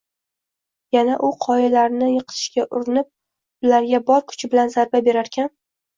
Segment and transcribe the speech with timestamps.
[0.95, 3.11] Yana u qoyalarni yiqitishga urinib,
[3.69, 5.55] ularga bor kuchi bilan zarba berarkan